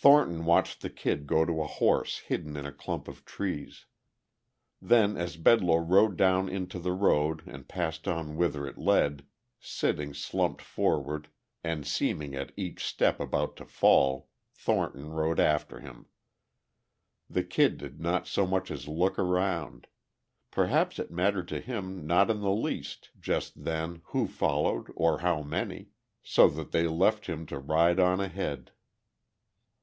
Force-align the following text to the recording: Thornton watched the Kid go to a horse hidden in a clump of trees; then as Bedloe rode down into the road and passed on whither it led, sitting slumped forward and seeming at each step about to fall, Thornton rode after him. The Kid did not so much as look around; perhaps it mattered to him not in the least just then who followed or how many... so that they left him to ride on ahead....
Thornton 0.00 0.44
watched 0.44 0.82
the 0.82 0.90
Kid 0.90 1.26
go 1.26 1.44
to 1.44 1.60
a 1.60 1.66
horse 1.66 2.18
hidden 2.20 2.56
in 2.56 2.64
a 2.64 2.70
clump 2.70 3.08
of 3.08 3.24
trees; 3.24 3.86
then 4.80 5.16
as 5.16 5.36
Bedloe 5.36 5.78
rode 5.78 6.16
down 6.16 6.48
into 6.48 6.78
the 6.78 6.92
road 6.92 7.42
and 7.48 7.66
passed 7.66 8.06
on 8.06 8.36
whither 8.36 8.64
it 8.64 8.78
led, 8.78 9.26
sitting 9.58 10.14
slumped 10.14 10.62
forward 10.62 11.26
and 11.64 11.84
seeming 11.84 12.36
at 12.36 12.52
each 12.56 12.84
step 12.84 13.18
about 13.18 13.56
to 13.56 13.64
fall, 13.64 14.28
Thornton 14.54 15.10
rode 15.10 15.40
after 15.40 15.80
him. 15.80 16.06
The 17.28 17.42
Kid 17.42 17.76
did 17.76 18.00
not 18.00 18.28
so 18.28 18.46
much 18.46 18.70
as 18.70 18.86
look 18.86 19.18
around; 19.18 19.88
perhaps 20.52 21.00
it 21.00 21.10
mattered 21.10 21.48
to 21.48 21.58
him 21.58 22.06
not 22.06 22.30
in 22.30 22.40
the 22.40 22.52
least 22.52 23.10
just 23.18 23.64
then 23.64 24.02
who 24.04 24.28
followed 24.28 24.92
or 24.94 25.18
how 25.22 25.42
many... 25.42 25.88
so 26.22 26.46
that 26.50 26.70
they 26.70 26.86
left 26.86 27.26
him 27.26 27.46
to 27.46 27.58
ride 27.58 27.98
on 27.98 28.20
ahead.... 28.20 28.70